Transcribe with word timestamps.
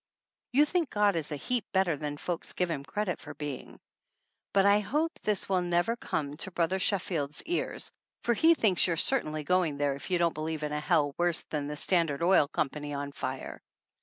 You 0.51 0.65
think 0.65 0.89
God 0.89 1.15
is 1.15 1.31
a 1.31 1.35
heap 1.35 1.63
better 1.73 1.95
than 1.95 2.17
folks 2.17 2.53
give 2.53 2.71
Him 2.71 2.83
credit 2.83 3.19
for 3.19 3.35
being. 3.35 3.79
But 4.51 4.65
I 4.65 4.79
hope 4.79 5.11
this 5.21 5.47
will 5.47 5.61
never 5.61 5.95
come 5.95 6.37
to 6.37 6.49
Brother 6.49 6.79
Sheffield's 6.79 7.43
ears, 7.43 7.91
for 8.23 8.33
he 8.33 8.55
thinks 8.55 8.87
you're 8.87 8.97
certainly 8.97 9.43
going 9.43 9.77
there 9.77 9.93
if 9.93 10.09
you 10.09 10.17
don't 10.17 10.33
believe 10.33 10.63
in 10.63 10.71
a 10.71 10.79
hell 10.79 11.13
worse 11.19 11.43
than 11.43 11.67
the 11.67 11.75
Standard 11.75 12.23
Oil 12.23 12.47
Company 12.47 12.95
on 12.95 13.11
fire. 13.11 13.61